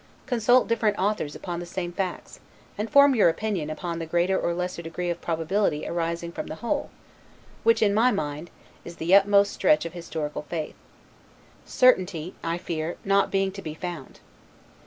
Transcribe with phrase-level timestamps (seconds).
[0.25, 2.39] Consult different authors upon the same facts,
[2.75, 6.55] and form your opinion upon the greater or lesser degree of probability arising from the
[6.55, 6.89] whole,
[7.61, 8.49] which, in my mind,
[8.83, 10.73] is the utmost stretch of historical faith;
[11.67, 14.21] certainty (I fear) not being to be found.